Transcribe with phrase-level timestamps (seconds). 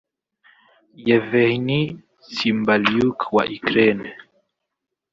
[1.07, 1.87] Yevhenii
[2.33, 4.09] Tsymbaliuk wa Ukraine